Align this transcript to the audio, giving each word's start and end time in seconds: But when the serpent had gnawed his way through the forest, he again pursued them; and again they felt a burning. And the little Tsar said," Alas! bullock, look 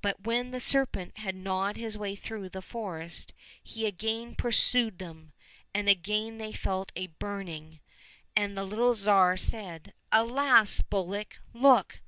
But 0.00 0.20
when 0.26 0.50
the 0.50 0.58
serpent 0.58 1.18
had 1.18 1.36
gnawed 1.36 1.76
his 1.76 1.96
way 1.96 2.16
through 2.16 2.48
the 2.48 2.60
forest, 2.60 3.32
he 3.62 3.86
again 3.86 4.34
pursued 4.34 4.98
them; 4.98 5.32
and 5.72 5.88
again 5.88 6.38
they 6.38 6.50
felt 6.50 6.90
a 6.96 7.06
burning. 7.06 7.78
And 8.34 8.56
the 8.56 8.64
little 8.64 8.92
Tsar 8.92 9.36
said," 9.36 9.92
Alas! 10.20 10.80
bullock, 10.80 11.38
look 11.54 12.00